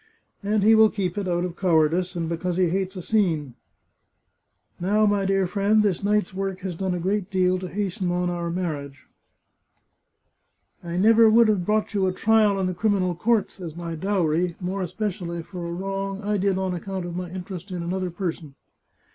[0.43, 3.53] "And he will keep it, out of cowardice, and because he hates a scene.""
[4.79, 8.27] Now, my dear friend, this night's work has done a great deal to hasten on
[8.27, 9.05] our marriage.
[10.83, 14.55] I never would have brought you a trial in the criminal courts as my dowry,
[14.59, 18.09] more espe cially for a wrong I did on account of my interest in another
[18.09, 18.55] person."